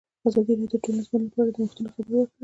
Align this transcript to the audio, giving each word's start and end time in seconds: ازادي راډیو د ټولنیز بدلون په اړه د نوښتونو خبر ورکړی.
ازادي 0.27 0.53
راډیو 0.59 0.71
د 0.71 0.75
ټولنیز 0.83 1.07
بدلون 1.09 1.29
په 1.33 1.37
اړه 1.41 1.51
د 1.53 1.57
نوښتونو 1.61 1.89
خبر 1.93 2.11
ورکړی. 2.15 2.35